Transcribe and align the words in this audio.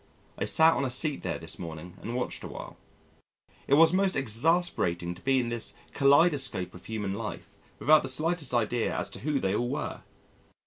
I 0.35 0.45
sat 0.45 0.73
on 0.73 0.83
a 0.83 0.89
seat 0.89 1.21
there 1.21 1.37
this 1.37 1.59
morning 1.59 1.95
and 2.01 2.15
watched 2.15 2.43
awhile. 2.43 2.75
It 3.67 3.75
was 3.75 3.93
most 3.93 4.15
exasperating 4.15 5.13
to 5.13 5.21
be 5.21 5.39
in 5.39 5.49
this 5.49 5.75
kaleidoscope 5.93 6.73
of 6.73 6.85
human 6.85 7.13
life 7.13 7.55
without 7.77 8.01
the 8.01 8.09
slightest 8.09 8.51
idea 8.51 8.97
as 8.97 9.11
to 9.11 9.19
who 9.19 9.39
they 9.39 9.53
all 9.53 9.69
were. 9.69 10.01